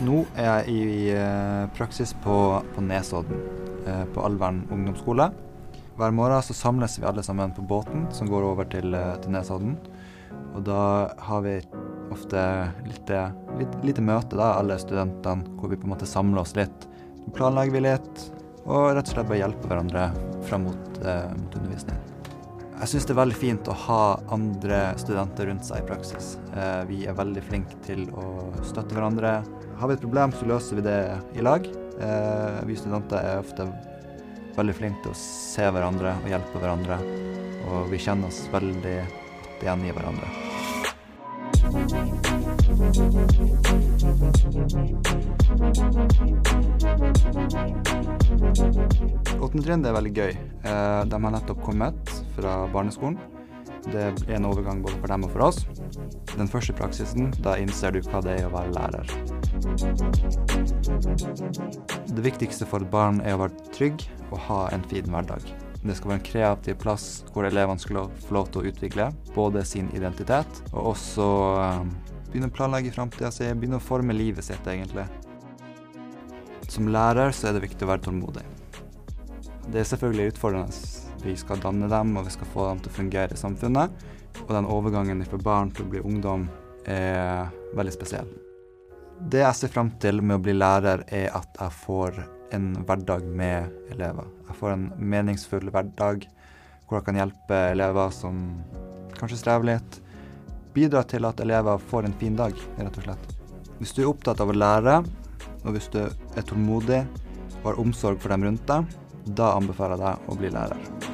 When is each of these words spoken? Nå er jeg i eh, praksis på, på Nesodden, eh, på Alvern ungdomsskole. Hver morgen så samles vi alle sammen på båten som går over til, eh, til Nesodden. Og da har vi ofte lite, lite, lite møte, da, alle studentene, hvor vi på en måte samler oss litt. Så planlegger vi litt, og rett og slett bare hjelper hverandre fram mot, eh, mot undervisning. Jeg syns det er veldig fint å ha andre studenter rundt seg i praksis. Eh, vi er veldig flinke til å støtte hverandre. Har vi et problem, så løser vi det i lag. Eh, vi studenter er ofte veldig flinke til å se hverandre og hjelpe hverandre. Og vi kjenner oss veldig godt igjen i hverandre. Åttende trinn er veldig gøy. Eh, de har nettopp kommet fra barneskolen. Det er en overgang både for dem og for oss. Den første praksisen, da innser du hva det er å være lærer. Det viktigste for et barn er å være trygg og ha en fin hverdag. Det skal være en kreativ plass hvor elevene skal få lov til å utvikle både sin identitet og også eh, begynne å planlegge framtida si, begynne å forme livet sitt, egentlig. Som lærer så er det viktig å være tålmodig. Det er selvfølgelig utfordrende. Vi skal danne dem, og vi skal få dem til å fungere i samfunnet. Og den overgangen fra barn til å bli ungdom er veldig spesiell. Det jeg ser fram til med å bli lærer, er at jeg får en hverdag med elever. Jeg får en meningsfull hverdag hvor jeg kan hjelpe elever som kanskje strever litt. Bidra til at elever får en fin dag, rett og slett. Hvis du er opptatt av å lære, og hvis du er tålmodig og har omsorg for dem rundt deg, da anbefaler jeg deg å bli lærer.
Nå 0.00 0.22
er 0.32 0.46
jeg 0.48 0.72
i 0.72 1.08
eh, 1.12 1.66
praksis 1.76 2.14
på, 2.24 2.34
på 2.72 2.82
Nesodden, 2.84 3.40
eh, 3.84 4.04
på 4.14 4.22
Alvern 4.24 4.62
ungdomsskole. 4.72 5.26
Hver 6.00 6.14
morgen 6.16 6.40
så 6.46 6.56
samles 6.56 6.96
vi 6.96 7.04
alle 7.04 7.24
sammen 7.26 7.52
på 7.52 7.66
båten 7.68 8.06
som 8.16 8.30
går 8.30 8.46
over 8.48 8.68
til, 8.72 8.94
eh, 8.96 9.12
til 9.20 9.34
Nesodden. 9.34 9.74
Og 10.54 10.64
da 10.64 10.80
har 11.20 11.44
vi 11.44 11.58
ofte 12.14 12.44
lite, 12.88 13.26
lite, 13.58 13.82
lite 13.84 14.04
møte, 14.04 14.38
da, 14.40 14.54
alle 14.56 14.80
studentene, 14.80 15.44
hvor 15.60 15.68
vi 15.68 15.76
på 15.76 15.84
en 15.84 15.92
måte 15.92 16.08
samler 16.08 16.46
oss 16.46 16.56
litt. 16.56 16.88
Så 17.20 17.34
planlegger 17.36 17.76
vi 17.76 17.84
litt, 17.90 18.24
og 18.64 18.94
rett 18.94 19.04
og 19.04 19.12
slett 19.12 19.28
bare 19.28 19.42
hjelper 19.42 19.74
hverandre 19.74 20.08
fram 20.48 20.64
mot, 20.70 21.04
eh, 21.04 21.28
mot 21.36 21.60
undervisning. 21.60 22.09
Jeg 22.80 22.88
syns 22.88 23.04
det 23.04 23.12
er 23.12 23.18
veldig 23.18 23.36
fint 23.36 23.68
å 23.68 23.74
ha 23.76 24.02
andre 24.32 24.78
studenter 25.00 25.50
rundt 25.50 25.66
seg 25.68 25.82
i 25.82 25.88
praksis. 25.90 26.32
Eh, 26.56 26.82
vi 26.88 27.02
er 27.04 27.18
veldig 27.18 27.42
flinke 27.44 27.76
til 27.84 28.06
å 28.16 28.24
støtte 28.64 28.96
hverandre. 28.96 29.34
Har 29.76 29.90
vi 29.90 29.98
et 29.98 30.04
problem, 30.04 30.32
så 30.32 30.48
løser 30.48 30.80
vi 30.80 30.86
det 30.88 31.00
i 31.36 31.44
lag. 31.44 31.68
Eh, 32.00 32.60
vi 32.64 32.78
studenter 32.80 33.20
er 33.20 33.44
ofte 33.44 33.68
veldig 34.56 34.76
flinke 34.80 35.04
til 35.04 35.12
å 35.12 35.20
se 35.20 35.68
hverandre 35.68 36.16
og 36.22 36.28
hjelpe 36.32 36.56
hverandre. 36.64 36.96
Og 37.68 37.92
vi 37.92 38.00
kjenner 38.00 38.32
oss 38.32 38.46
veldig 38.52 38.96
godt 39.60 39.68
igjen 39.68 39.84
i 39.84 39.92
hverandre. 39.92 40.28
Åttende 49.40 49.64
trinn 49.64 49.84
er 49.84 49.94
veldig 49.96 50.12
gøy. 50.14 50.32
Eh, 50.62 51.02
de 51.10 51.20
har 51.24 51.32
nettopp 51.34 51.62
kommet 51.64 52.12
fra 52.36 52.64
barneskolen. 52.72 53.18
Det 53.88 54.02
er 54.02 54.36
en 54.36 54.44
overgang 54.44 54.82
både 54.84 54.98
for 55.00 55.08
dem 55.12 55.24
og 55.24 55.32
for 55.32 55.46
oss. 55.48 55.62
Den 56.36 56.50
første 56.50 56.74
praksisen, 56.76 57.30
da 57.44 57.56
innser 57.60 57.94
du 57.96 58.02
hva 58.04 58.20
det 58.24 58.36
er 58.40 58.48
å 58.48 58.52
være 58.52 58.74
lærer. 58.76 59.06
Det 62.10 62.24
viktigste 62.26 62.68
for 62.68 62.84
et 62.84 62.92
barn 62.92 63.22
er 63.24 63.36
å 63.36 63.42
være 63.46 63.72
trygg 63.74 64.04
og 64.30 64.38
ha 64.50 64.60
en 64.74 64.84
fin 64.90 65.08
hverdag. 65.08 65.48
Det 65.80 65.96
skal 65.96 66.12
være 66.12 66.20
en 66.20 66.28
kreativ 66.28 66.76
plass 66.82 67.06
hvor 67.32 67.48
elevene 67.48 67.80
skal 67.80 68.10
få 68.26 68.36
lov 68.36 68.50
til 68.52 68.60
å 68.60 68.68
utvikle 68.68 69.08
både 69.32 69.64
sin 69.64 69.88
identitet 69.96 70.60
og 70.74 70.92
også 70.92 71.28
eh, 71.64 71.82
begynne 72.28 72.50
å 72.52 72.56
planlegge 72.58 72.92
framtida 72.94 73.32
si, 73.32 73.48
begynne 73.56 73.80
å 73.80 73.84
forme 73.84 74.14
livet 74.16 74.44
sitt, 74.44 74.66
egentlig. 74.68 75.08
Som 76.70 76.90
lærer 76.94 77.32
så 77.34 77.48
er 77.48 77.56
det 77.56 77.64
viktig 77.64 77.82
å 77.86 77.90
være 77.90 78.04
tålmodig. 78.04 78.44
Det 79.70 79.82
er 79.82 79.88
selvfølgelig 79.90 80.34
utfordrende. 80.34 80.90
Vi 81.20 81.34
skal 81.36 81.60
danne 81.60 81.88
dem, 81.90 82.12
og 82.16 82.28
vi 82.28 82.34
skal 82.34 82.48
få 82.52 82.68
dem 82.68 82.82
til 82.82 82.92
å 82.92 82.96
fungere 82.96 83.34
i 83.34 83.40
samfunnet. 83.40 84.04
Og 84.46 84.52
den 84.54 84.68
overgangen 84.70 85.24
fra 85.26 85.40
barn 85.42 85.72
til 85.74 85.84
å 85.84 85.90
bli 85.90 86.02
ungdom 86.06 86.46
er 86.88 87.50
veldig 87.76 87.94
spesiell. 87.94 88.30
Det 89.20 89.42
jeg 89.42 89.58
ser 89.58 89.72
fram 89.74 89.90
til 90.00 90.22
med 90.22 90.38
å 90.38 90.44
bli 90.44 90.54
lærer, 90.56 91.02
er 91.12 91.34
at 91.36 91.58
jeg 91.58 91.76
får 91.82 92.22
en 92.56 92.70
hverdag 92.86 93.26
med 93.36 93.90
elever. 93.92 94.30
Jeg 94.48 94.58
får 94.60 94.74
en 94.74 94.86
meningsfull 94.96 95.68
hverdag 95.74 96.24
hvor 96.86 96.98
jeg 96.98 97.06
kan 97.06 97.18
hjelpe 97.20 97.58
elever 97.70 98.14
som 98.14 98.38
kanskje 99.18 99.42
strever 99.42 99.74
litt. 99.74 99.98
Bidra 100.74 101.02
til 101.06 101.26
at 101.26 101.42
elever 101.42 101.82
får 101.90 102.06
en 102.06 102.16
fin 102.22 102.38
dag, 102.38 102.54
rett 102.78 103.02
og 103.02 103.06
slett. 103.06 103.34
Hvis 103.80 103.92
du 103.96 104.04
er 104.04 104.10
opptatt 104.10 104.40
av 104.42 104.50
å 104.50 104.56
lære, 104.56 105.00
og 105.64 105.76
hvis 105.76 105.90
du 105.92 106.00
er 106.04 106.46
tålmodig 106.46 107.04
og 107.60 107.70
har 107.72 107.80
omsorg 107.82 108.20
for 108.22 108.32
dem 108.32 108.48
rundt 108.48 108.66
deg, 108.70 108.98
da 109.36 109.54
anbefaler 109.58 110.00
jeg 110.00 110.06
deg 110.06 110.30
å 110.32 110.38
bli 110.40 110.52
lærer. 110.54 111.09